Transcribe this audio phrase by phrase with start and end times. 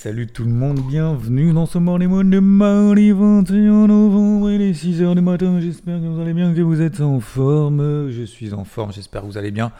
[0.00, 4.72] salut tout le monde, bienvenue dans ce Morning Moon de mardi 21 novembre, il est
[4.72, 8.54] 6h du matin, j'espère que vous allez bien, que vous êtes en forme, je suis
[8.54, 9.72] en forme, j'espère que vous allez bien.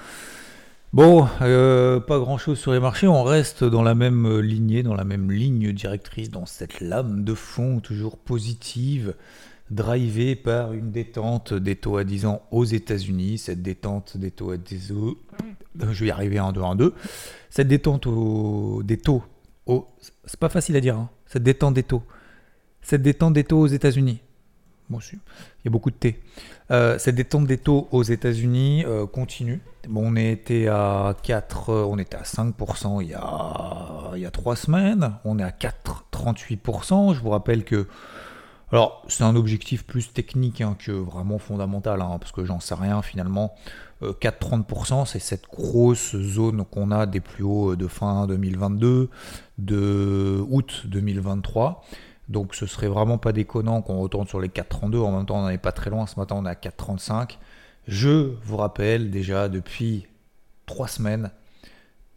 [0.93, 4.93] Bon, euh, pas grand chose sur les marchés, on reste dans la même lignée, dans
[4.93, 9.15] la même ligne directrice, dans cette lame de fond toujours positive,
[9.71, 14.51] drivée par une détente des taux à 10 ans aux États-Unis, cette détente des taux
[14.51, 15.15] à 10 ans,
[15.81, 16.93] je vais y arriver en 2 en 2,
[17.49, 18.07] cette détente
[18.85, 19.23] des taux
[20.25, 21.11] c'est pas facile à dire, hein.
[21.27, 22.03] cette détente des taux.
[22.83, 24.23] Cette détente des taux aux États-Unis.
[24.89, 25.19] Bon, il
[25.65, 26.21] y a beaucoup de T.
[26.73, 29.61] Euh, cette détente des taux aux États-Unis euh, continue.
[29.89, 34.27] Bon, on était à 4, euh, on était à 5% il y a, il y
[34.27, 35.13] a 3 semaines.
[35.25, 37.15] On est à 4,38%.
[37.15, 37.87] Je vous rappelle que
[38.73, 42.75] alors, c'est un objectif plus technique hein, que vraiment fondamental, hein, parce que j'en sais
[42.75, 43.55] rien finalement.
[44.03, 49.11] 4,30%, c'est cette grosse zone qu'on a des plus hauts de fin 2022,
[49.59, 51.85] de août 2023.
[52.29, 55.01] Donc ce serait vraiment pas déconnant qu'on retourne sur les 4,32.
[55.01, 56.07] En même temps, on n'en est pas très loin.
[56.07, 57.39] Ce matin, on est à 4,35.
[57.89, 60.07] Je vous rappelle déjà depuis
[60.67, 61.31] trois semaines,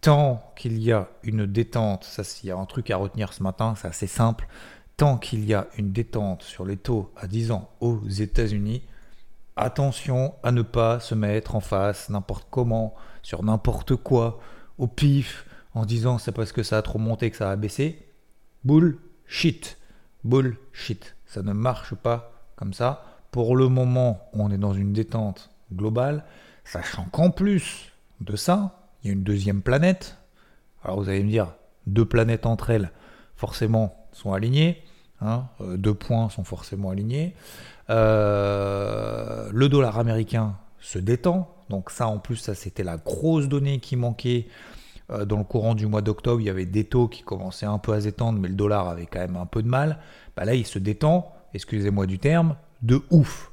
[0.01, 3.41] tant qu'il y a une détente, ça s'il y a un truc à retenir ce
[3.41, 4.47] matin, c'est assez simple,
[4.97, 8.83] tant qu'il y a une détente sur les taux à 10 ans aux États-Unis,
[9.55, 14.39] attention à ne pas se mettre en face n'importe comment, sur n'importe quoi,
[14.77, 18.07] au pif, en disant c'est parce que ça a trop monté que ça a baissé.
[18.63, 19.77] Bullshit.
[20.23, 21.15] Bullshit.
[21.25, 23.03] Ça ne marche pas comme ça.
[23.31, 26.23] Pour le moment, on est dans une détente globale,
[26.63, 30.17] sachant qu'en plus de ça, il y a une deuxième planète.
[30.83, 31.55] Alors vous allez me dire,
[31.87, 32.91] deux planètes entre elles,
[33.35, 34.81] forcément, sont alignées.
[35.21, 37.33] Hein, euh, deux points sont forcément alignés.
[37.89, 41.49] Euh, le dollar américain se détend.
[41.69, 44.47] Donc ça, en plus, ça c'était la grosse donnée qui manquait
[45.11, 47.77] euh, dans le courant du mois d'octobre, il y avait des taux qui commençaient un
[47.77, 49.99] peu à s'étendre, mais le dollar avait quand même un peu de mal.
[50.35, 53.51] Bah là, il se détend, excusez-moi du terme, de ouf.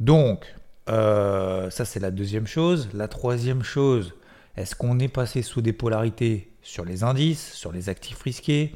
[0.00, 0.54] Donc,
[0.86, 2.90] ça c'est la deuxième chose.
[2.92, 4.14] La troisième chose,
[4.56, 8.74] est-ce qu'on est passé sous des polarités sur les indices, sur les actifs risqués,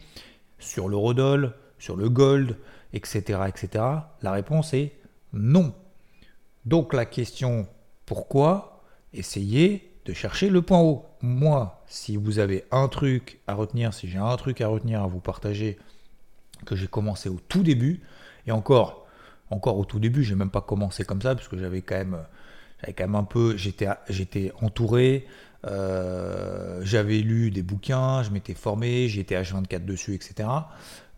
[0.59, 2.57] sur l'eurodoll, sur le gold,
[2.93, 3.85] etc., etc.
[4.23, 4.93] La réponse est
[5.33, 5.75] non.
[6.65, 7.69] Donc la question
[8.07, 8.75] pourquoi
[9.13, 11.07] Essayez de chercher le point haut?
[11.23, 15.07] Moi, si vous avez un truc à retenir, si j'ai un truc à retenir à
[15.07, 15.79] vous partager,
[16.67, 18.03] que j'ai commencé au tout début,
[18.47, 19.07] et encore,
[19.51, 22.19] encore au tout début, j'ai même pas commencé comme ça, parce que j'avais quand même,
[22.87, 25.27] j'avais un peu, j'étais entouré,
[25.67, 30.49] euh, j'avais lu des bouquins, je m'étais formé, j'étais H24 dessus, etc.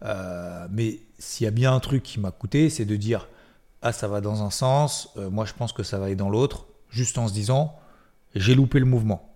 [0.04, 3.28] Euh, mais s'il y a bien un truc qui m'a coûté, c'est de dire,
[3.82, 6.30] ah ça va dans un sens, euh, moi je pense que ça va aller dans
[6.30, 7.78] l'autre, juste en se disant,
[8.34, 9.26] j'ai loupé le mouvement.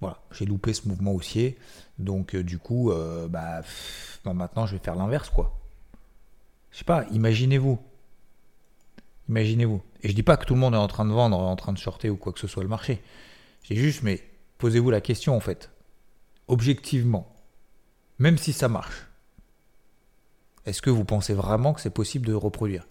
[0.00, 1.58] Voilà, j'ai loupé ce mouvement haussier.
[1.98, 2.90] Donc du coup,
[3.28, 3.60] bah,
[4.24, 5.58] maintenant je vais faire l'inverse quoi.
[6.70, 7.78] Je sais pas, imaginez-vous.
[9.28, 9.82] Imaginez-vous.
[10.02, 11.74] Et je dis pas que tout le monde est en train de vendre, en train
[11.74, 13.02] de shorter ou quoi que ce soit le marché.
[13.62, 14.22] J'ai juste, mais
[14.58, 15.70] posez-vous la question en fait.
[16.48, 17.34] Objectivement,
[18.18, 19.06] même si ça marche,
[20.66, 22.86] est-ce que vous pensez vraiment que c'est possible de reproduire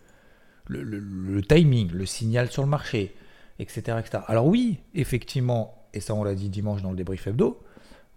[0.67, 3.15] le, timing, le signal sur le marché,
[3.57, 4.23] etc., etc.
[4.27, 7.59] Alors oui, effectivement, et ça on l'a dit dimanche dans le débrief hebdo,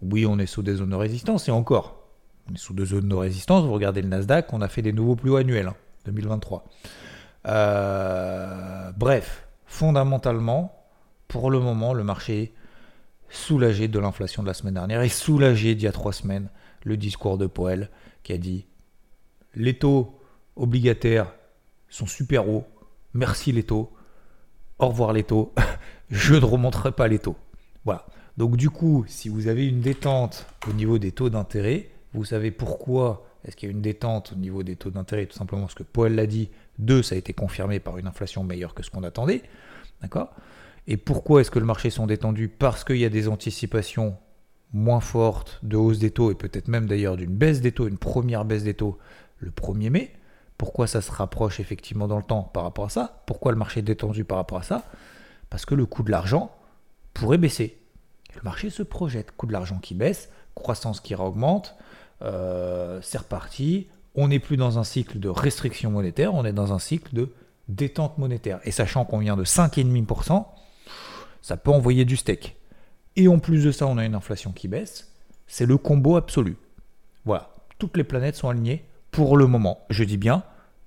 [0.03, 2.09] oui on est sous des zones de résistance, et encore,
[2.51, 4.93] on est sous des zones de résistance, vous regardez le Nasdaq, on a fait des
[4.93, 5.73] nouveaux plus hauts annuels,
[6.05, 6.65] 2023.
[6.65, 10.82] Hein, euh, bref, fondamentalement,
[11.33, 12.53] pour le moment, le marché est
[13.31, 16.51] soulagé de l'inflation de la semaine dernière et soulagé d'il y a trois semaines
[16.85, 17.89] le discours de Powell
[18.23, 18.67] qui a dit
[19.55, 20.21] les taux
[20.57, 21.33] obligataires
[21.89, 22.67] sont super hauts,
[23.15, 23.91] merci les taux,
[24.79, 25.55] au revoir les taux,
[26.11, 27.37] je ne remonterai pas les taux.
[27.87, 28.05] Voilà.
[28.37, 32.51] Donc du coup, si vous avez une détente au niveau des taux d'intérêt, vous savez
[32.51, 35.75] pourquoi est-ce qu'il y a une détente au niveau des taux d'intérêt Tout simplement parce
[35.75, 38.91] que Powell l'a dit, deux, ça a été confirmé par une inflation meilleure que ce
[38.91, 39.43] qu'on attendait.
[40.03, 40.35] D'accord?
[40.87, 42.49] Et pourquoi est-ce que le marché sont détendus?
[42.49, 44.17] Parce qu'il y a des anticipations
[44.73, 47.99] moins fortes de hausse des taux et peut-être même d'ailleurs d'une baisse des taux, une
[47.99, 48.99] première baisse des taux
[49.39, 50.13] le 1er mai.
[50.57, 53.23] Pourquoi ça se rapproche effectivement dans le temps par rapport à ça?
[53.27, 54.85] Pourquoi le marché est détendu par rapport à ça?
[55.51, 56.51] Parce que le coût de l'argent
[57.15, 57.79] pourrait baisser.
[58.35, 61.77] Le marché se projette, coût de l'argent qui baisse, croissance qui augmente,
[62.23, 63.89] euh, c'est reparti.
[64.15, 67.33] On n'est plus dans un cycle de restriction monétaire, on est dans un cycle de
[67.69, 68.61] détente monétaire.
[68.65, 70.47] Et sachant qu'on vient de 5,5%,
[71.43, 72.57] ça peut envoyer du steak.
[73.17, 75.13] Et en plus de ça, on a une inflation qui baisse.
[75.47, 76.57] C'est le combo absolu.
[77.25, 79.81] Voilà, toutes les planètes sont alignées pour le moment.
[79.91, 80.45] Je dis bien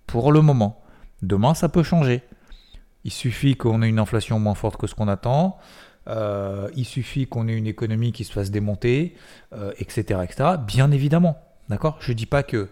[0.08, 0.82] pour le moment.
[1.22, 2.24] Demain, ça peut changer.
[3.04, 5.58] Il suffit qu'on ait une inflation moins forte que ce qu'on attend.
[6.08, 9.16] Euh, il suffit qu'on ait une économie qui se fasse démonter,
[9.78, 10.50] etc., euh, etc.
[10.66, 11.38] Bien évidemment.
[11.70, 11.98] D'accord?
[12.00, 12.70] Je dis pas que,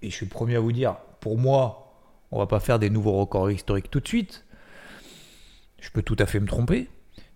[0.00, 1.94] et je suis le premier à vous dire, pour moi,
[2.32, 4.44] on va pas faire des nouveaux records historiques tout de suite.
[5.82, 6.88] Je peux tout à fait me tromper,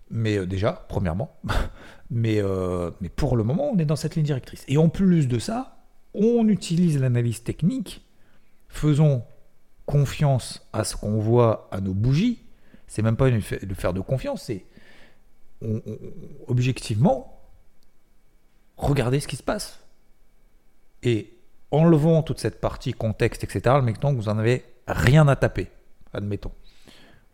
[0.09, 1.37] mais euh, déjà, premièrement.
[2.11, 4.65] mais, euh, mais pour le moment, on est dans cette ligne directrice.
[4.69, 5.79] Et en plus de ça,
[6.15, 8.07] on utilise l'analyse technique,
[8.69, 9.25] faisons
[9.85, 12.39] confiance à ce qu'on voit à nos bougies.
[12.87, 14.65] C'est même pas le faire de confiance, c'est
[16.47, 17.37] objectivement
[18.77, 19.81] regardez ce qui se passe.
[21.03, 21.35] Et
[21.71, 25.69] enlevons toute cette partie contexte, etc., maintenant vous en avez rien à taper,
[26.13, 26.53] admettons.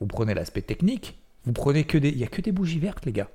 [0.02, 2.10] Vous prenez l'aspect technique, vous prenez que des.
[2.10, 3.28] Il n'y a que des bougies vertes, les gars.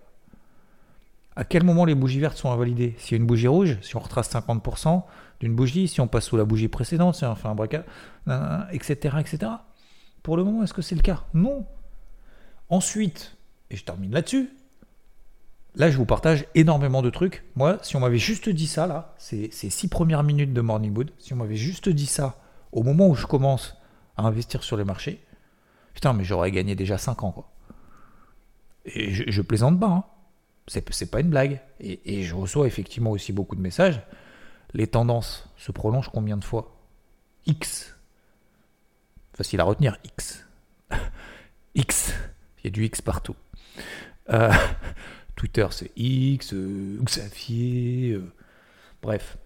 [1.36, 2.96] À quel moment les bougies vertes sont invalidées?
[2.98, 5.04] S'il y a une bougie rouge, si on retrace 50%
[5.40, 7.84] d'une bougie, si on passe sous la bougie précédente, si on fait un braquage,
[8.72, 9.52] etc., etc.
[10.24, 11.24] Pour le moment, est-ce que c'est le cas?
[11.34, 11.66] Non.
[12.70, 13.38] Ensuite,
[13.70, 14.50] et je termine là-dessus,
[15.78, 17.44] Là, je vous partage énormément de trucs.
[17.56, 21.12] Moi, si on m'avait juste dit ça, là, ces, six premières minutes de Morning Wood,
[21.20, 22.40] si on m'avait juste dit ça
[22.72, 23.78] au moment où je commence
[24.18, 25.24] à investir sur les marchés,
[25.98, 27.50] putain, mais j'aurais gagné déjà 5 ans, quoi.
[28.86, 30.04] Et je, plaisante pas, hein.
[30.68, 31.60] C'est pas une blague.
[31.80, 34.04] Et, je reçois effectivement aussi beaucoup de messages.
[34.76, 36.78] Les tendances se prolongent combien de fois?
[37.48, 37.96] X.
[39.34, 40.46] Facile à retenir, X.
[41.74, 42.14] X.
[42.60, 43.36] Il y a du X partout.
[44.30, 44.54] Euh,
[45.36, 48.32] Twitter, c'est X, euh, Xavier, euh,
[49.02, 49.40] bref.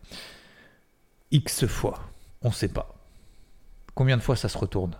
[1.31, 2.09] X fois,
[2.41, 2.93] on ne sait pas.
[3.95, 4.97] Combien de fois ça se retourne?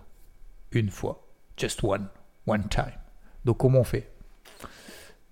[0.70, 1.21] Une fois.
[1.56, 2.08] Just one.
[2.46, 2.92] One time.
[3.44, 4.10] Donc comment on fait?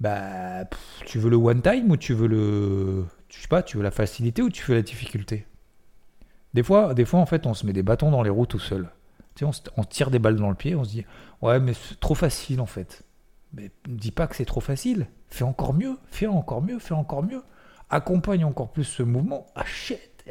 [0.00, 0.64] Bah,
[1.05, 3.90] tu veux le one time ou tu veux le, je sais pas, tu veux la
[3.90, 5.46] facilité ou tu veux la difficulté?
[6.55, 8.58] Des fois, des fois en fait, on se met des bâtons dans les roues tout
[8.58, 8.88] seul.
[9.34, 11.05] Tu sais, on, tire des balles dans le pied, on se dit,
[11.43, 13.02] ouais, mais c'est trop facile en fait.
[13.52, 15.06] Mais ne dis pas que c'est trop facile.
[15.28, 17.43] Fais encore mieux, fais encore mieux, fais encore mieux.
[17.90, 20.25] Accompagne encore plus ce mouvement, achète,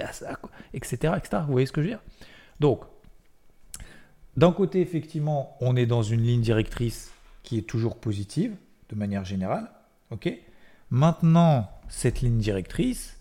[0.74, 1.44] etc., etc.
[1.46, 2.02] Vous voyez ce que je veux dire?
[2.60, 2.84] Donc,
[4.38, 7.12] d'un côté, effectivement, on est dans une ligne directrice
[7.44, 8.56] qui est toujours positive,
[8.90, 9.70] de manière générale.
[10.90, 13.20] Maintenant, cette ligne directrice,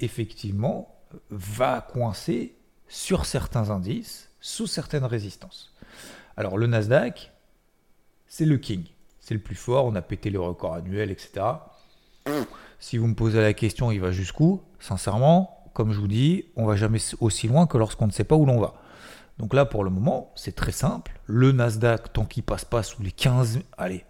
[0.00, 0.94] effectivement,
[1.30, 2.54] va coincer
[2.88, 5.74] sur certains indices, sous certaines résistances.
[6.36, 7.32] Alors, le Nasdaq,
[8.26, 8.84] c'est le king
[9.30, 11.46] c'est le plus fort, on a pété le record annuel, etc.
[12.80, 14.60] Si vous me posez la question, il va jusqu'où?
[14.80, 18.34] Sincèrement, comme je vous dis, on va jamais aussi loin que lorsqu'on ne sait pas
[18.34, 18.74] où l'on va.
[19.40, 21.18] Donc là, pour le moment, c'est très simple.
[21.24, 23.60] Le Nasdaq, tant qu'il passe pas sous les 15...
[23.78, 24.04] Allez,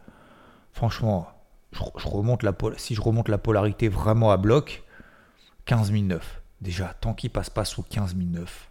[0.73, 1.29] franchement,
[1.71, 4.82] je, remonte la, si je remonte la polarité vraiment à bloc,
[5.67, 6.43] 15 009.
[6.61, 8.71] Déjà, tant qu'il passe pas sous 15 009,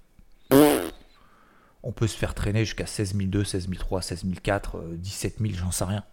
[1.81, 5.71] on peut se faire traîner jusqu'à 16 200, 16 300, 16 400, 17 000, j'en
[5.71, 6.03] sais rien.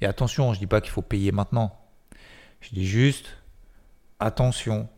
[0.00, 1.76] Et attention, je ne dis pas qu'il faut payer maintenant.
[2.60, 3.26] Je dis juste,
[4.20, 4.88] attention,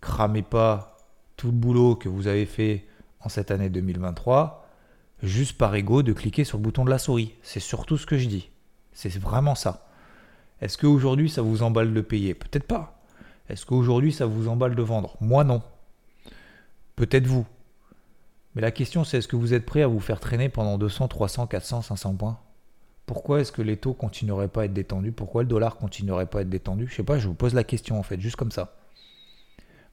[0.00, 0.98] cramez pas
[1.36, 2.86] tout le boulot que vous avez fait
[3.20, 4.66] en cette année 2023
[5.22, 7.34] juste par ego de cliquer sur le bouton de la souris.
[7.42, 8.50] C'est surtout ce que je dis.
[8.92, 9.86] C'est vraiment ça.
[10.60, 12.34] Est-ce qu'aujourd'hui ça vous emballe de payer?
[12.34, 13.02] Peut-être pas.
[13.48, 15.16] Est-ce qu'aujourd'hui ça vous emballe de vendre?
[15.20, 15.62] Moi non.
[16.96, 17.46] Peut-être vous.
[18.54, 21.08] Mais la question c'est est-ce que vous êtes prêt à vous faire traîner pendant 200,
[21.08, 22.38] 300, 400, 500 points?
[23.06, 25.12] Pourquoi est-ce que les taux continueraient pas à être détendus?
[25.12, 26.86] Pourquoi le dollar continuerait pas à être détendu?
[26.88, 28.76] Je sais pas, je vous pose la question en fait, juste comme ça.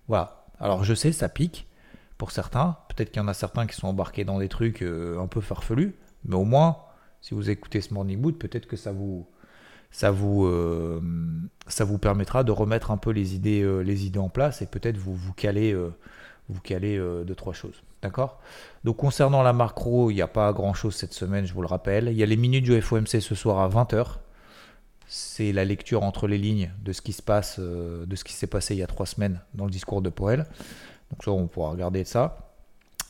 [0.07, 0.45] Voilà.
[0.59, 1.67] Alors je sais, ça pique
[2.17, 2.77] pour certains.
[2.89, 5.41] Peut-être qu'il y en a certains qui sont embarqués dans des trucs euh, un peu
[5.41, 5.95] farfelus,
[6.25, 6.77] mais au moins,
[7.21, 9.27] si vous écoutez ce Morning Mood, peut-être que ça vous,
[9.91, 11.01] ça vous, euh,
[11.67, 14.65] ça vous permettra de remettre un peu les idées, euh, les idées en place et
[14.65, 15.75] peut-être vous vous caler,
[16.49, 17.83] vous caler deux trois choses.
[18.01, 18.39] D'accord?
[18.83, 22.09] Donc concernant la macro, il n'y a pas grand-chose cette semaine, je vous le rappelle.
[22.09, 24.17] Il y a les minutes du FOMC ce soir à 20h.
[25.07, 28.33] C'est la lecture entre les lignes de ce qui se passe, euh, de ce qui
[28.33, 30.45] s'est passé il y a trois semaines dans le discours de Powell.
[31.11, 32.47] Donc ça, on pourra regarder ça.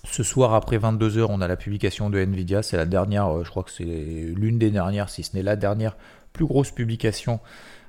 [0.06, 2.64] Ce soir, après 22h, on a la publication de Nvidia.
[2.64, 5.56] C'est la dernière, euh, je crois que c'est l'une des dernières, si ce n'est la
[5.56, 5.98] dernière
[6.34, 7.40] plus grosse publication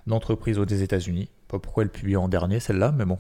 [0.07, 1.29] d'entreprise aux États-Unis.
[1.49, 3.19] Pas pourquoi elle publie en dernier celle-là, mais bon,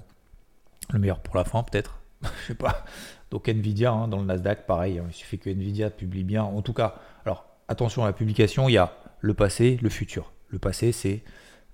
[0.92, 2.00] le meilleur pour la fin peut-être.
[2.22, 2.84] je sais pas.
[3.30, 6.42] Donc Nvidia, hein, dans le Nasdaq, pareil, hein, il suffit que Nvidia publie bien.
[6.42, 10.32] En tout cas, alors attention à la publication, il y a le passé, le futur.
[10.48, 11.22] Le passé, c'est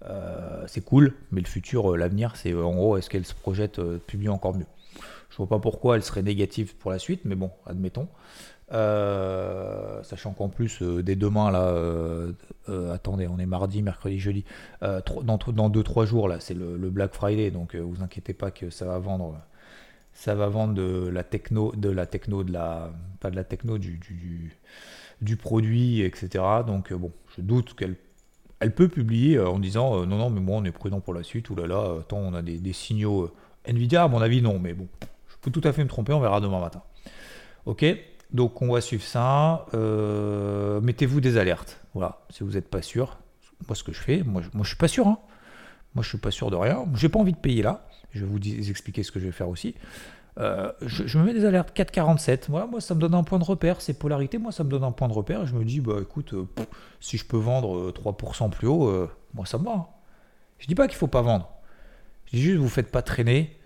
[0.05, 4.31] euh, cool, mais le futur, euh, l'avenir, c'est en gros, est-ce qu'elle se projette publier
[4.31, 4.67] encore mieux?
[5.31, 8.09] Je vois pas pourquoi elle serait négative pour la suite, mais bon, admettons.
[8.71, 11.75] sachant qu'en plus, dès demain, là,
[12.93, 14.45] attendez, on est mardi, mercredi, jeudi,
[14.81, 18.99] dans 2-3 jours, là, c'est le, Black Friday, donc vous inquiétez pas que ça va
[18.99, 19.37] vendre
[20.15, 23.79] ça va vendre de la techno, de la techno, de la, pas de la techno,
[23.79, 24.57] du, du,
[25.21, 26.45] du produit, etc.
[26.67, 27.97] Donc euh, bon, je doute qu'elle
[28.61, 31.13] elle peut publier euh, en disant euh, non, non, mais moi on est prudent pour
[31.13, 33.31] la suite, ou là là, tant on a des signaux.
[33.67, 34.89] Nvidia, à mon avis, non, mais bon,
[35.51, 36.83] tout à fait me tromper, on verra demain matin.
[37.67, 37.85] Ok
[38.33, 39.67] Donc on va suivre ça.
[39.75, 41.81] Euh, mettez-vous des alertes.
[41.95, 43.19] Voilà, si vous n'êtes pas sûr.
[43.69, 45.07] Moi, ce que je fais, moi, je, suis pas sûr.
[45.07, 45.19] Hein.
[45.95, 46.85] Moi, je suis pas sûr de rien.
[46.95, 47.87] J'ai pas envie de payer là.
[48.11, 48.39] Je vais vous
[48.71, 49.75] expliquer ce que je vais faire aussi.
[50.39, 52.47] Euh, je, me mets des alertes 4,47.
[52.49, 53.81] Voilà, moi, ça me donne un point de repère.
[53.81, 55.47] Ces polarités, moi, ça me donne un point de repère.
[55.47, 56.47] Je me dis, bah écoute, euh,
[57.01, 59.73] si je peux vendre 3% plus haut, moi, ça me va.
[59.73, 59.87] Hein.
[60.59, 61.51] Je dis pas qu'il faut pas vendre.
[62.27, 63.57] Je dis juste, vous faites pas traîner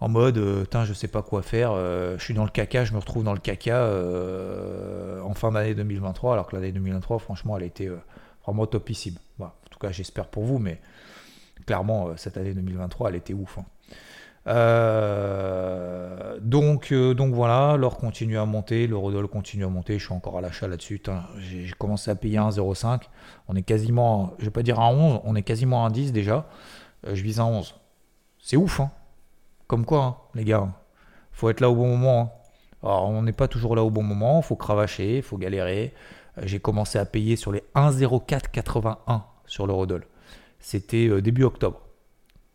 [0.00, 2.92] en mode, euh, je sais pas quoi faire, euh, je suis dans le caca, je
[2.92, 7.56] me retrouve dans le caca euh, en fin d'année 2023, alors que l'année 2023, franchement,
[7.56, 7.98] elle a été euh,
[8.44, 9.16] vraiment topissime.
[9.40, 10.80] en tout cas, j'espère pour vous, mais
[11.66, 13.58] clairement, cette année 2023, elle était ouf.
[13.58, 13.64] Hein.
[16.40, 20.38] donc, donc voilà, l'or continue à monter, le Rodol continue à monter, je suis encore
[20.38, 21.02] à l'achat là-dessus.
[21.40, 23.00] J'ai commencé à payer 1,05.
[23.48, 26.46] On est quasiment, je vais pas dire à 11, on est quasiment à 10 déjà.
[27.04, 27.74] je vise à 11.
[28.38, 28.90] C'est ouf, hein
[29.68, 30.68] comme quoi, hein, les gars,
[31.32, 32.20] faut être là au bon moment.
[32.22, 32.38] Hein.
[32.82, 35.94] Alors, on n'est pas toujours là au bon moment, faut cravacher, faut galérer.
[36.38, 40.06] Euh, j'ai commencé à payer sur les 1,0481 sur l'eurodoll.
[40.58, 41.80] C'était euh, début octobre.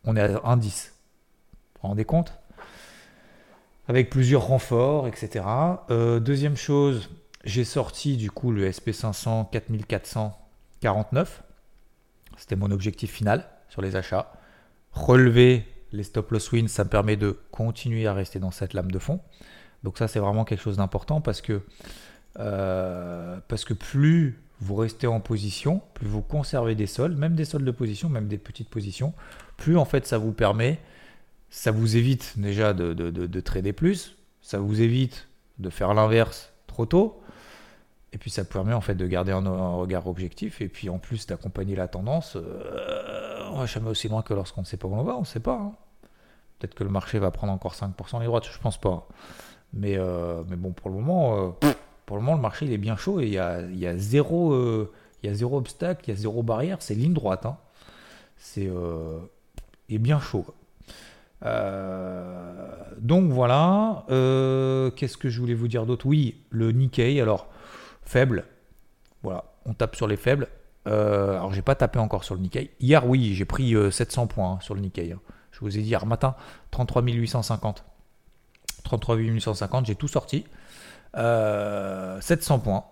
[0.04, 0.60] On est à 1,10.
[0.64, 2.34] Vous vous rendez compte?
[3.86, 5.44] Avec plusieurs renforts, etc.
[5.90, 7.10] Euh, deuxième chose,
[7.44, 11.42] j'ai sorti du coup le SP500 4449.
[12.36, 14.32] C'était mon objectif final sur les achats.
[14.92, 18.90] Relever les stop loss wins, ça me permet de continuer à rester dans cette lame
[18.90, 19.20] de fond.
[19.82, 21.62] Donc ça, c'est vraiment quelque chose d'important parce que,
[22.38, 27.44] euh, parce que plus vous restez en position, plus vous conservez des sols, même des
[27.44, 29.12] sols de position, même des petites positions,
[29.56, 30.80] plus en fait ça vous permet,
[31.50, 36.86] ça vous évite déjà de, de, trader plus, ça vous évite de faire l'inverse trop
[36.86, 37.20] tôt,
[38.12, 41.26] et puis ça permet en fait de garder un, regard objectif, et puis en plus
[41.26, 42.36] d'accompagner la tendance.
[42.36, 45.20] Euh, on va jamais aussi loin que lorsqu'on ne sait pas où on va, on
[45.20, 45.56] ne sait pas.
[45.56, 45.72] Hein.
[46.58, 49.08] Peut-être que le marché va prendre encore 5% les droites, je pense pas.
[49.74, 51.70] Mais, euh, bon, pour le moment, euh,
[52.06, 53.96] pour le moment, le marché est bien chaud et il y a, il y a
[53.96, 54.92] zéro, euh,
[55.22, 57.44] il y a zéro obstacle, il y a zéro barrière, c'est ligne droite.
[57.46, 57.56] Hein.
[58.36, 58.70] C'est
[59.88, 60.44] est bien chaud.
[62.98, 64.04] donc voilà.
[64.96, 66.06] Qu'est-ce que je voulais vous dire d'autre?
[66.06, 67.48] Oui, le Nikkei, alors
[68.02, 68.44] faible.
[69.22, 70.48] Voilà, on tape sur les faibles.
[70.84, 72.70] alors j'ai pas tapé encore sur le Nikkei.
[72.80, 75.12] Hier, oui, j'ai pris 700 points hein, sur le Nikkei.
[75.12, 75.20] Hein.
[75.54, 76.34] Je vous ai dit hier matin,
[76.72, 77.84] 33 850.
[78.82, 80.44] 33 850, j'ai tout sorti.
[81.14, 82.84] 700 euh, points.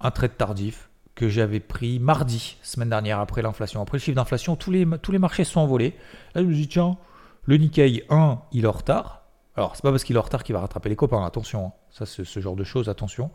[0.00, 3.82] Un trade tardif que j'avais pris mardi, semaine dernière, après l'inflation.
[3.82, 5.96] Après le chiffre d'inflation, tous les, tous les marchés sont envolés.
[6.36, 6.96] Là, je me dis, tiens,
[7.44, 9.22] le Nikkei 1, il est en retard.
[9.56, 11.66] Alors, c'est pas parce qu'il est en retard qu'il va rattraper les copains, attention.
[11.66, 11.72] Hein.
[11.90, 13.32] Ça, c'est ce genre de choses, attention.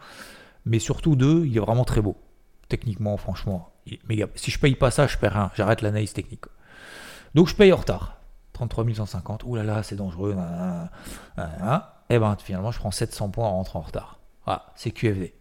[0.66, 2.16] Mais surtout, deux, il est vraiment très beau.
[2.70, 3.74] Techniquement, franchement.
[4.36, 5.52] Si je paye pas ça, je perds rien.
[5.56, 6.46] J'arrête l'analyse technique.
[7.36, 8.23] Donc, je paye en retard.
[8.54, 10.36] 33 150, ouh là là, c'est dangereux.
[12.10, 14.20] Et eh ben finalement, je prends 700 points en rentrant en retard.
[14.46, 15.34] Voilà, c'est QFD.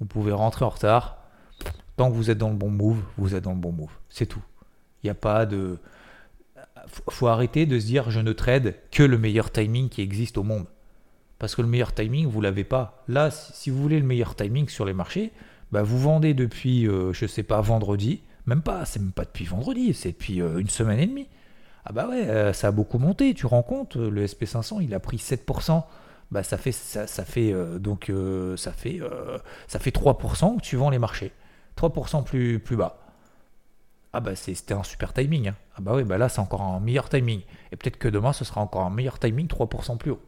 [0.00, 1.18] Vous pouvez rentrer en retard.
[1.96, 3.92] Tant que vous êtes dans le bon move, vous êtes dans le bon move.
[4.08, 4.42] C'est tout.
[5.02, 5.78] Il n'y a pas de.
[7.10, 10.42] Faut arrêter de se dire je ne trade que le meilleur timing qui existe au
[10.42, 10.66] monde.
[11.38, 13.02] Parce que le meilleur timing, vous l'avez pas.
[13.08, 15.32] Là, si vous voulez le meilleur timing sur les marchés,
[15.72, 18.22] bah vous vendez depuis, je euh, je sais pas, vendredi.
[18.46, 21.28] Même pas, c'est même pas depuis vendredi, c'est depuis euh, une semaine et demie.
[21.88, 24.98] Ah bah ouais, euh, ça a beaucoup monté, tu rends compte, le SP500, il a
[24.98, 25.84] pris 7%.
[26.32, 29.00] Bah ça fait ça, fait euh, donc euh, ça fait
[29.68, 31.30] ça fait 3% que tu vends les marchés.
[31.76, 32.98] 3% plus plus bas.
[34.12, 35.50] Ah bah c'était un super timing.
[35.50, 35.54] Hein.
[35.76, 37.42] Ah bah ouais, bah là c'est encore un meilleur timing.
[37.70, 40.22] Et peut-être que demain ce sera encore un meilleur timing, 3% plus haut.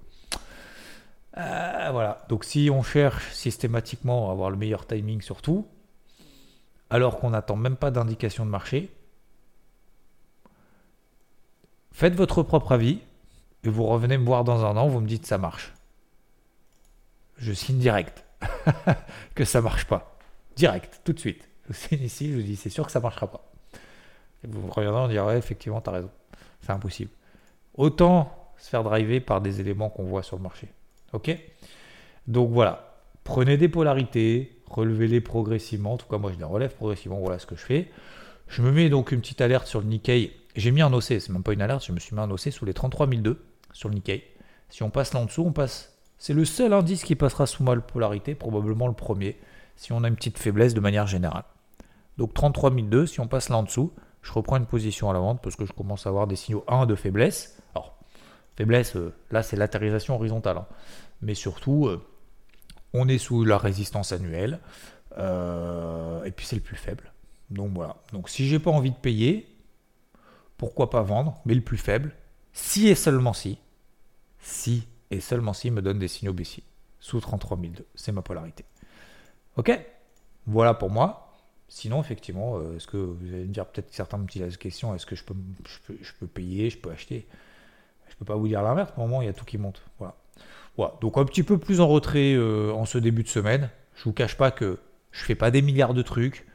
[1.34, 2.24] voilà.
[2.28, 5.66] Donc si on cherche systématiquement à avoir le meilleur timing surtout,
[6.90, 8.92] alors qu'on n'attend même pas d'indication de marché,
[11.98, 13.00] Faites votre propre avis
[13.64, 15.74] et vous revenez me voir dans un an, vous me dites ça marche.
[17.38, 18.24] Je signe direct
[19.34, 20.16] que ça marche pas.
[20.54, 21.48] Direct, tout de suite.
[21.68, 23.50] Je signe ici, je vous dis c'est sûr que ça marchera pas.
[24.44, 26.08] Et vous reviendrez en dire ouais, effectivement, tu raison.
[26.60, 27.10] C'est impossible.
[27.74, 30.68] Autant se faire driver par des éléments qu'on voit sur le marché.
[31.14, 31.36] Ok?
[32.28, 32.94] Donc voilà.
[33.24, 35.94] Prenez des polarités, relevez-les progressivement.
[35.94, 37.18] En tout cas, moi je les relève progressivement.
[37.18, 37.90] Voilà ce que je fais.
[38.46, 41.28] Je me mets donc une petite alerte sur le Nikkei j'ai mis un OC, c'est
[41.30, 43.94] même pas une alerte, je me suis mis un OC sous les 33002 sur le
[43.94, 44.24] Nikkei.
[44.70, 45.94] Si on passe là en dessous, on passe.
[46.18, 49.38] C'est le seul indice qui passera sous ma polarité, probablement le premier,
[49.76, 51.44] si on a une petite faiblesse de manière générale.
[52.16, 55.40] Donc 33002, si on passe là en dessous, je reprends une position à la vente
[55.40, 57.62] parce que je commence à avoir des signaux 1 de faiblesse.
[57.74, 57.96] Alors,
[58.56, 60.58] faiblesse, euh, là c'est latérisation horizontale.
[60.58, 60.66] Hein.
[61.22, 62.04] Mais surtout, euh,
[62.92, 64.58] on est sous la résistance annuelle.
[65.18, 67.12] Euh, et puis c'est le plus faible.
[67.50, 67.96] Donc voilà.
[68.12, 69.46] Donc si j'ai pas envie de payer,
[70.58, 72.14] pourquoi pas vendre, mais le plus faible,
[72.52, 73.58] si et seulement si,
[74.40, 76.64] si et seulement s'il me donne des signaux baissiers.
[77.00, 78.64] Sous 33 002, c'est ma polarité.
[79.56, 79.70] Ok?
[80.46, 81.32] Voilà pour moi.
[81.68, 84.94] Sinon, effectivement, euh, est-ce que vous allez me dire peut-être certains me posent la question
[84.94, 87.26] est-ce que je peux, payer, je peux acheter?
[88.08, 88.90] Je peux pas vous dire l'inverse.
[88.92, 89.82] Pour le moment, il y a tout qui monte.
[89.98, 90.16] Voilà.
[91.00, 93.70] Donc, un petit peu plus en retrait euh, en ce début de semaine.
[93.94, 94.78] Je vous cache pas que
[95.12, 96.46] je fais pas des milliards de trucs.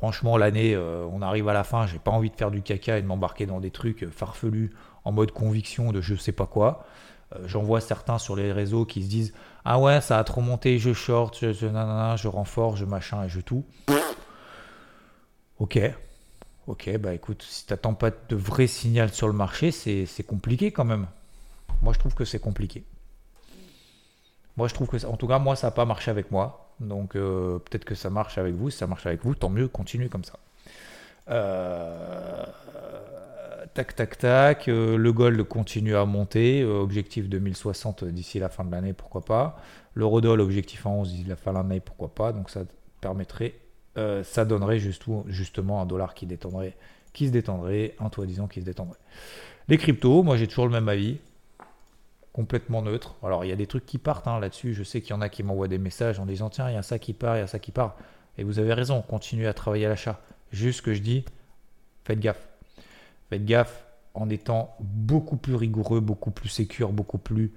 [0.00, 1.86] Franchement, l'année, euh, on arrive à la fin.
[1.86, 4.70] J'ai pas envie de faire du caca et de m'embarquer dans des trucs farfelus
[5.04, 6.84] en mode conviction de je sais pas quoi.
[7.44, 9.32] J'en vois certains sur les réseaux qui se disent
[9.64, 13.28] Ah ouais, ça a trop monté, je short, je, je, je renforce, je machin et
[13.28, 13.64] je tout.
[15.60, 15.78] Ok.
[16.66, 20.72] Ok, bah écoute, si tu n'attends pas de vrai signal sur le marché, c'est compliqué
[20.72, 21.06] quand même.
[21.82, 22.84] Moi, je trouve que c'est compliqué.
[24.56, 26.70] Moi, je trouve que, en tout cas, moi, ça n'a pas marché avec moi.
[26.80, 28.70] Donc, euh, peut-être que ça marche avec vous.
[28.70, 30.38] Si ça marche avec vous, tant mieux, continuez comme ça.
[31.28, 32.44] Euh,
[33.74, 34.68] tac, tac, tac.
[34.68, 36.64] Euh, le gold continue à monter.
[36.64, 39.58] objectif 2060 d'ici la fin de l'année, pourquoi pas.
[39.94, 42.32] Le Rodol, objectif en 11 d'ici la fin de l'année, pourquoi pas.
[42.32, 42.60] Donc, ça
[43.00, 43.54] permettrait
[44.22, 46.26] ça donnerait justement un dollar qui,
[47.12, 48.98] qui se détendrait, un toit disant qui se détendrait.
[49.68, 51.18] Les cryptos, moi j'ai toujours le même avis,
[52.40, 53.16] complètement neutre.
[53.22, 55.20] Alors il y a des trucs qui partent hein, là-dessus, je sais qu'il y en
[55.20, 57.40] a qui m'envoient des messages en disant tiens, il y a ça qui part, il
[57.40, 57.96] y a ça qui part.
[58.38, 60.20] Et vous avez raison, continuez à travailler à l'achat.
[60.52, 61.26] Juste ce que je dis,
[62.04, 62.48] faites gaffe.
[63.28, 67.52] Faites gaffe en étant beaucoup plus rigoureux, beaucoup plus sécure, beaucoup plus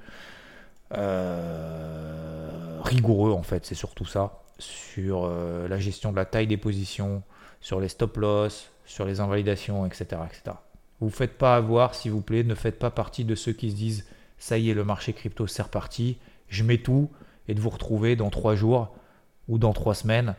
[0.94, 6.58] euh, rigoureux en fait, c'est surtout ça sur euh, la gestion de la taille des
[6.58, 7.24] positions,
[7.62, 10.06] sur les stop loss, sur les invalidations, etc.
[10.26, 10.58] etc.
[11.00, 13.72] Vous ne faites pas avoir, s'il vous plaît, ne faites pas partie de ceux qui
[13.72, 14.06] se disent
[14.44, 16.18] ça y est, le marché crypto c'est reparti,
[16.50, 17.10] je mets tout,
[17.48, 18.94] et de vous retrouver dans trois jours
[19.48, 20.36] ou dans trois semaines.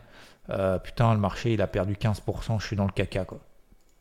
[0.51, 3.39] Euh, putain, le marché il a perdu 15%, je suis dans le caca quoi.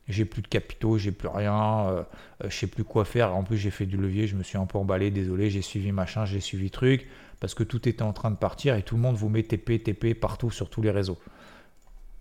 [0.06, 2.02] J'ai plus de capitaux, j'ai plus rien, euh,
[2.46, 3.34] je sais plus quoi faire.
[3.34, 5.90] En plus, j'ai fait du levier, je me suis un peu emballé, désolé, j'ai suivi
[5.90, 7.08] machin, j'ai suivi truc
[7.40, 9.82] parce que tout était en train de partir et tout le monde vous met TP,
[9.82, 11.18] TP partout sur tous les réseaux.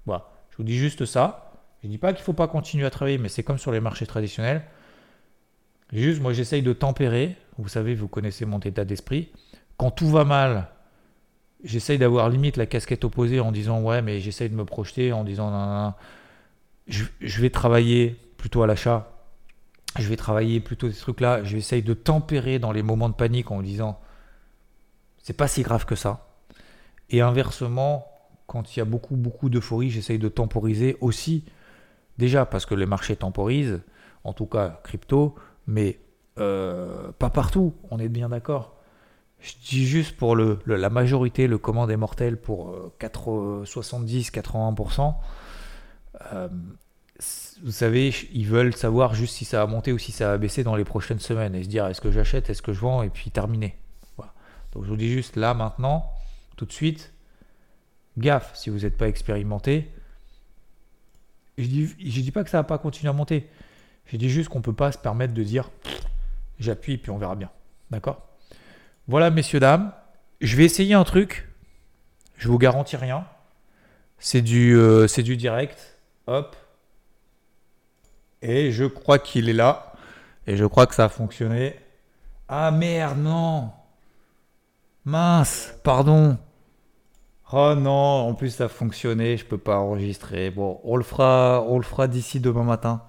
[0.05, 1.51] Voilà, je vous dis juste ça.
[1.83, 3.81] Je dis pas qu'il ne faut pas continuer à travailler, mais c'est comme sur les
[3.81, 4.63] marchés traditionnels.
[5.93, 7.37] Juste, moi, j'essaye de tempérer.
[7.59, 9.29] Vous savez, vous connaissez mon état d'esprit.
[9.77, 10.69] Quand tout va mal,
[11.63, 15.23] j'essaye d'avoir limite la casquette opposée en disant ouais, mais j'essaye de me projeter en
[15.23, 15.93] disant non,
[16.87, 19.11] Je, je, vais travailler plutôt à l'achat.
[19.99, 21.43] Je vais travailler plutôt ces trucs-là.
[21.43, 23.99] J'essaye de tempérer dans les moments de panique en disant
[25.19, 26.27] c'est pas si grave que ça.
[27.11, 28.07] Et inversement,
[28.47, 31.45] quand il y a beaucoup, beaucoup d'euphorie, j'essaye de temporiser aussi.
[32.17, 33.81] Déjà parce que les marchés temporisent,
[34.23, 35.35] en tout cas crypto,
[35.67, 35.99] mais
[36.39, 38.73] euh, pas partout, on est bien d'accord.
[39.39, 45.15] Je dis juste pour le, la majorité, le commande est mortel pour 70-81%.
[46.31, 46.47] Euh,
[47.63, 50.63] vous savez, ils veulent savoir juste si ça va monter ou si ça va baisser
[50.63, 53.09] dans les prochaines semaines et se dire est-ce que j'achète, est-ce que je vends, et
[53.09, 53.77] puis terminer.
[54.73, 56.11] Donc je vous dis juste là, maintenant,
[56.55, 57.13] tout de suite,
[58.17, 59.91] gaffe si vous n'êtes pas expérimenté.
[61.57, 63.47] Je dis, je dis pas que ça va pas continuer à monter.
[64.05, 65.69] Je dis juste qu'on ne peut pas se permettre de dire
[66.59, 67.49] j'appuie puis on verra bien.
[67.91, 68.21] D'accord?
[69.07, 69.91] Voilà, messieurs, dames.
[70.41, 71.49] Je vais essayer un truc.
[72.37, 73.25] Je vous garantis rien.
[74.17, 75.97] C'est du, euh, c'est du direct.
[76.27, 76.55] Hop.
[78.41, 79.93] Et je crois qu'il est là.
[80.47, 81.79] Et je crois que ça a fonctionné.
[82.47, 83.71] Ah merde, non
[85.05, 86.37] Mince, pardon.
[87.51, 90.49] Oh non, en plus ça a fonctionné, je peux pas enregistrer.
[90.49, 93.03] Bon, on le fera, on le fera d'ici demain matin.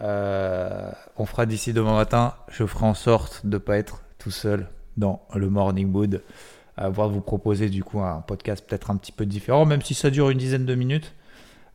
[0.00, 2.34] Euh, on fera d'ici demain matin.
[2.50, 6.22] Je ferai en sorte de pas être tout seul dans le morning mood.
[6.76, 9.94] À voir vous proposer du coup un podcast peut-être un petit peu différent, même si
[9.94, 11.14] ça dure une dizaine de minutes.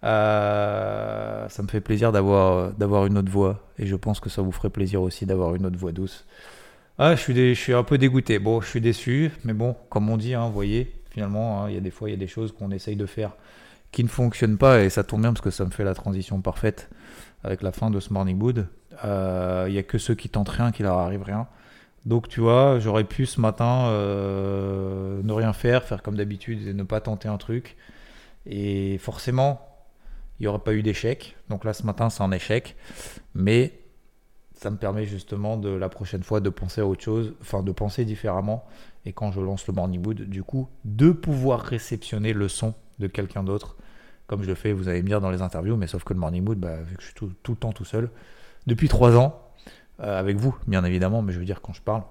[0.04, 4.52] Euh, ça me fait plaisir d'avoir une autre voix et je pense que ça vous
[4.52, 6.26] ferait plaisir aussi d'avoir une autre voix douce.
[6.98, 8.38] Ah, je suis, je un peu dégoûté.
[8.38, 11.74] Bon, je suis déçu, mais bon, comme on dit, hein, vous voyez, finalement, hein, il
[11.74, 13.32] y a des fois, il y a des choses qu'on essaye de faire
[13.92, 16.40] qui ne fonctionnent pas, et ça tombe bien parce que ça me fait la transition
[16.42, 16.90] parfaite
[17.44, 18.68] avec la fin de ce Morning Wood.
[19.06, 21.48] Euh, il n'y a que ceux qui tentent rien qui leur arrive rien.
[22.06, 26.74] Donc tu vois, j'aurais pu ce matin euh, ne rien faire, faire comme d'habitude et
[26.74, 27.78] ne pas tenter un truc.
[28.46, 29.62] Et forcément,
[30.40, 31.38] il n'y aurait pas eu d'échec.
[31.50, 32.76] Donc là, ce matin, c'est un échec.
[33.36, 33.80] Mais
[34.56, 37.72] ça me permet justement de la prochaine fois de penser à autre chose, enfin de
[37.72, 38.66] penser différemment.
[39.06, 43.08] Et quand je lance le morning wood, du coup, de pouvoir réceptionner le son de
[43.08, 43.76] quelqu'un d'autre,
[44.32, 46.20] comme je le fais, vous allez me dire dans les interviews, mais sauf que le
[46.22, 48.10] morning wood, bah, vu que je suis tout, le temps tout seul,
[48.66, 49.42] depuis trois ans,
[50.00, 52.04] euh, avec vous, bien évidemment, mais je veux dire quand je parle,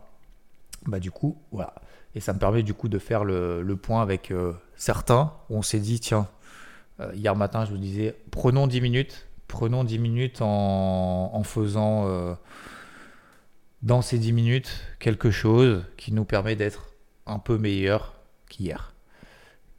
[0.84, 1.74] bah du coup, voilà.
[2.14, 5.62] Et ça me permet du coup de faire le, point avec euh, certains où on
[5.62, 6.28] s'est dit, tiens,
[7.00, 12.36] euh, hier matin, je vous disais, prenons 10 minutes prenons 10 minutes en, faisant,
[13.82, 16.92] dans ces 10 minutes quelque chose qui nous permet d'être
[17.26, 18.14] un peu meilleur
[18.48, 18.92] qu'hier.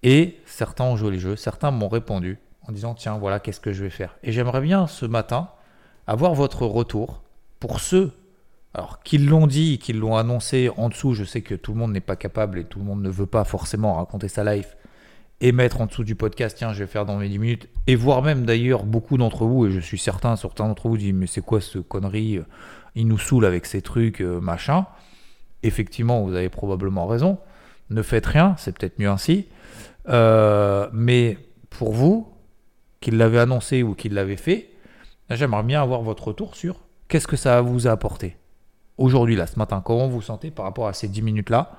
[0.04, 3.74] Et certains ont joué les jeux, certains m'ont répondu en disant tiens voilà qu'est-ce que
[3.74, 4.18] je vais faire.
[4.24, 5.50] Et j'aimerais bien ce matin
[6.08, 7.22] avoir votre retour
[7.60, 8.12] pour ceux
[8.74, 11.14] alors qu'ils l'ont dit, qu'ils l'ont annoncé en dessous.
[11.14, 13.26] Je sais que tout le monde n'est pas capable et tout le monde ne veut
[13.26, 14.76] pas forcément raconter sa life
[15.42, 17.96] et mettre en dessous du podcast tiens je vais faire dans mes 10 minutes et
[17.96, 21.26] voire même d'ailleurs beaucoup d'entre vous et je suis certain certains d'entre vous disent mais
[21.26, 22.40] c'est quoi ce connerie
[22.94, 24.86] il nous saoule avec ces trucs euh, machin
[25.64, 27.40] effectivement vous avez probablement raison
[27.90, 29.48] ne faites rien c'est peut-être mieux ainsi
[30.10, 31.38] euh, mais
[31.70, 32.28] pour vous,
[33.00, 34.70] qu'il l'avait annoncé ou qu'il l'avait fait,
[35.30, 38.38] j'aimerais bien avoir votre retour sur qu'est-ce que ça vous a apporté
[39.02, 39.82] aujourd'hui, là, ce matin.
[39.84, 41.72] Comment vous vous sentez par rapport à ces 10 minutes-là?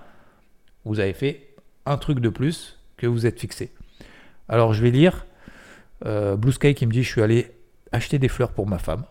[0.85, 1.55] Vous avez fait
[1.87, 3.73] un truc de plus que vous êtes fixé.
[4.49, 5.27] Alors, je vais lire
[6.05, 7.53] euh, Blue Sky qui me dit Je suis allé
[7.93, 9.05] acheter des fleurs pour ma femme.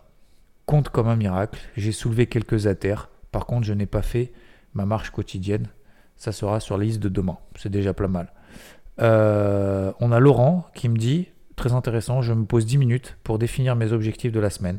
[0.66, 1.58] Compte comme un miracle.
[1.76, 3.08] J'ai soulevé quelques attères.
[3.30, 4.32] Par contre, je n'ai pas fait
[4.74, 5.68] ma marche quotidienne.
[6.16, 7.38] Ça sera sur la liste de demain.
[7.56, 8.32] C'est déjà pas mal.
[9.00, 13.38] Euh, on a Laurent qui me dit, très intéressant, je me pose 10 minutes pour
[13.38, 14.78] définir mes objectifs de la semaine,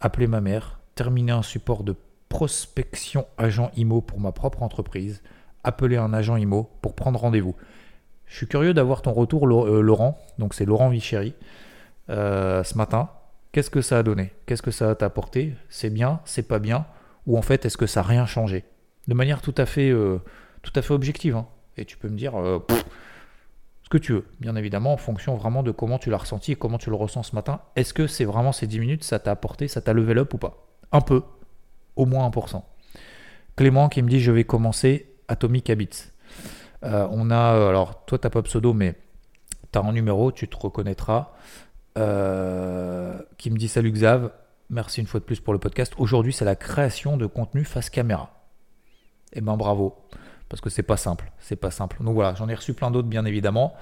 [0.00, 1.94] appeler ma mère, terminer un support de
[2.28, 5.22] prospection agent IMO pour ma propre entreprise,
[5.64, 7.54] appeler un agent IMO pour prendre rendez-vous.
[8.26, 10.18] Je suis curieux d'avoir ton retour, euh, Laurent.
[10.38, 11.34] Donc c'est Laurent Vichéry
[12.10, 13.10] euh, ce matin.
[13.52, 14.32] Qu'est-ce que ça a donné?
[14.46, 15.54] Qu'est-ce que ça t'a apporté?
[15.68, 16.20] C'est bien?
[16.24, 16.86] C'est pas bien?
[17.26, 18.64] Ou en fait, est-ce que ça n'a rien changé?
[19.08, 19.92] De manière tout à fait,
[20.62, 21.36] tout à fait objective.
[21.36, 21.46] Hein.
[21.76, 22.34] Et tu peux me dire,
[23.86, 26.56] ce que tu veux, bien évidemment, en fonction vraiment de comment tu l'as ressenti et
[26.56, 27.60] comment tu le ressens ce matin.
[27.76, 30.38] Est-ce que c'est vraiment ces 10 minutes, ça t'a apporté, ça t'a level up ou
[30.38, 30.66] pas?
[30.90, 31.22] Un peu,
[31.94, 32.62] au moins 1%.
[33.54, 36.10] Clément qui me dit je vais commencer Atomic Habits.
[36.82, 38.96] Euh, on a, euh, alors toi t'as pas pseudo, mais
[39.70, 41.30] tu as un numéro, tu te reconnaîtras.
[41.96, 44.32] Euh, qui me dit salut Xav,
[44.68, 45.94] merci une fois de plus pour le podcast.
[45.96, 48.32] Aujourd'hui c'est la création de contenu face caméra.
[49.32, 49.96] Eh ben bravo
[50.48, 51.96] parce que c'est pas simple, c'est pas simple.
[52.02, 53.74] Donc voilà, j'en ai reçu plein d'autres bien évidemment,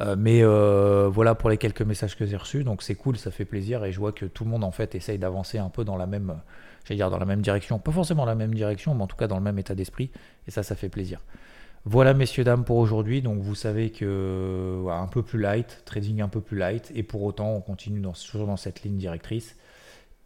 [0.00, 3.30] euh, mais euh, voilà pour les quelques messages que j'ai reçus, donc c'est cool, ça
[3.30, 5.84] fait plaisir et je vois que tout le monde en fait essaye d'avancer un peu
[5.84, 6.40] dans la même,
[6.84, 9.26] j'allais dire dans la même direction, pas forcément la même direction, mais en tout cas
[9.26, 10.10] dans le même état d'esprit.
[10.46, 11.20] Et ça, ça fait plaisir.
[11.84, 16.28] Voilà messieurs dames pour aujourd'hui, donc vous savez que un peu plus light, trading un
[16.28, 16.92] peu plus light.
[16.94, 19.56] Et pour autant on continue toujours dans cette ligne directrice.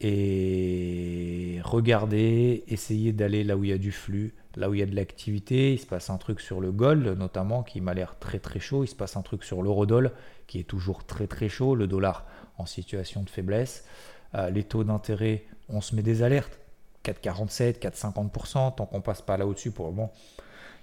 [0.00, 4.82] Et regardez, essayez d'aller là où il y a du flux, là où il y
[4.82, 5.72] a de l'activité.
[5.72, 8.84] Il se passe un truc sur le gold, notamment, qui m'a l'air très très chaud.
[8.84, 10.12] Il se passe un truc sur l'eurodoll,
[10.46, 11.74] qui est toujours très très chaud.
[11.74, 12.26] Le dollar
[12.58, 13.84] en situation de faiblesse.
[14.34, 16.58] Euh, les taux d'intérêt, on se met des alertes.
[17.04, 20.12] 4,47, 4,50%, tant qu'on passe pas là au-dessus pour le moment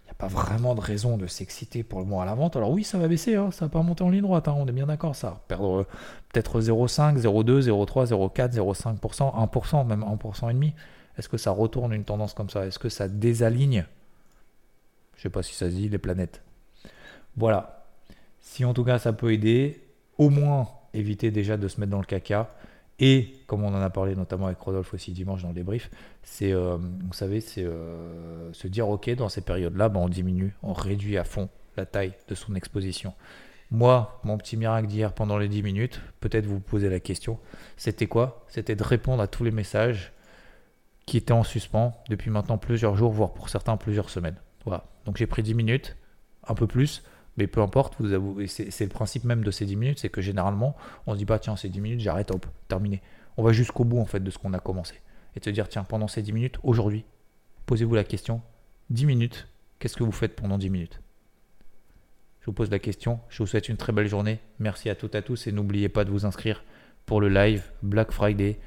[0.04, 2.58] il n'y a pas vraiment de raison de s'exciter pour le moment à la vente.
[2.58, 4.68] Alors oui, ça va baisser, hein, ça va pas monter en ligne droite, hein, on
[4.68, 5.42] est bien d'accord, ça.
[5.48, 5.88] Perdre euh,
[6.32, 10.74] peut-être 0,5, 0,2, 0,3, 0,4, 0,5%, 1%, même 1% et demi.
[11.18, 12.66] Est-ce que ça retourne une tendance comme ça?
[12.66, 13.86] Est-ce que ça désaligne?
[15.16, 16.42] Je sais pas si ça se dit les planètes.
[17.38, 17.86] Voilà.
[18.40, 19.82] Si en tout cas ça peut aider,
[20.18, 22.54] au moins éviter déjà de se mettre dans le caca.
[23.00, 25.90] Et comme on en a parlé notamment avec Rodolphe aussi dimanche dans le débrief,
[26.22, 30.56] c'est, euh, vous savez, c'est euh, se dire ok dans ces périodes-là, ben, on diminue,
[30.62, 33.14] on réduit à fond la taille de son exposition.
[33.72, 37.40] Moi, mon petit miracle d'hier pendant les 10 minutes, peut-être vous posez la question,
[37.78, 38.46] c'était quoi?
[38.48, 40.14] C'était de répondre à tous les messages
[41.06, 44.38] qui étaient en suspens depuis maintenant plusieurs jours, voire pour certains plusieurs semaines.
[44.66, 44.86] Voilà.
[45.06, 45.98] Donc j'ai pris 10 minutes,
[46.48, 47.04] un peu plus,
[47.38, 50.22] mais peu importe, vous avouez, c'est le principe même de ces 10 minutes, c'est que
[50.22, 50.76] généralement,
[51.08, 53.02] on se dit pas, tiens, ces 10 minutes, j'arrête, hop, terminé.
[53.38, 54.96] On va jusqu'au bout, en fait, de ce qu'on a commencé.
[55.36, 57.06] Et de se dire, tiens, pendant ces 10 minutes, aujourd'hui,
[57.66, 58.42] posez-vous la question,
[58.92, 59.48] 10 minutes,
[59.80, 61.02] qu'est-ce que vous faites pendant 10 minutes?
[62.42, 65.16] Je vous pose la question, je vous souhaite une très belle journée, merci à toutes
[65.16, 66.64] et à tous, et n'oubliez pas de vous inscrire
[67.06, 68.60] pour le live Black Friday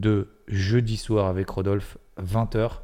[0.00, 2.80] de jeudi soir avec Rodolphe, 20h.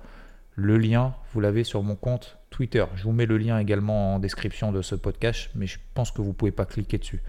[0.57, 2.85] Le lien, vous l'avez sur mon compte Twitter.
[2.95, 6.21] Je vous mets le lien également en description de ce podcast, mais je pense que
[6.21, 7.23] vous ne pouvez pas cliquer dessus.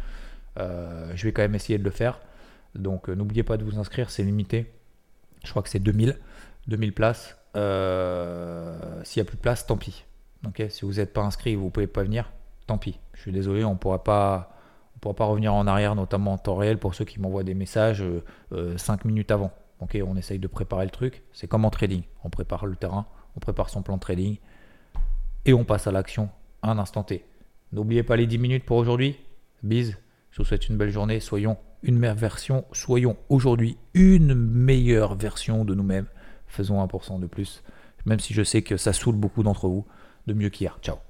[0.59, 2.19] Euh, je vais quand même essayer de le faire.
[2.75, 4.71] Donc euh, n'oubliez pas de vous inscrire, c'est limité.
[5.43, 6.17] Je crois que c'est 2000,
[6.67, 7.37] 2000 places.
[7.55, 10.05] Euh, s'il n'y a plus de place, tant pis.
[10.69, 12.31] si vous n'êtes pas inscrit vous ne pouvez pas venir,
[12.67, 12.99] tant pis.
[13.13, 14.57] Je suis désolé, on ne pourra pas
[14.95, 17.55] on pourra pas revenir en arrière, notamment en temps réel, pour ceux qui m'envoient des
[17.55, 18.03] messages
[18.77, 19.51] 5 minutes avant.
[19.81, 21.23] On essaye de préparer le truc.
[21.33, 22.03] C'est comme en trading.
[22.23, 24.37] On prépare le terrain, on prépare son plan de trading
[25.45, 26.29] et on passe à l'action
[26.63, 27.25] un instant T.
[27.71, 29.17] N'oubliez pas les 10 minutes pour aujourd'hui.
[29.63, 29.97] Bise.
[30.31, 31.19] Je vous souhaite une belle journée.
[31.19, 32.65] Soyons une meilleure version.
[32.71, 36.07] Soyons aujourd'hui une meilleure version de nous-mêmes.
[36.47, 37.63] Faisons 1% de plus.
[38.05, 39.85] Même si je sais que ça saoule beaucoup d'entre vous.
[40.27, 40.77] De mieux qu'hier.
[40.81, 41.01] Ciao.